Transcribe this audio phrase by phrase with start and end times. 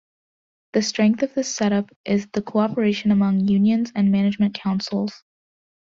[0.73, 5.23] The strength of this setup is the cooperation among unions and management councils.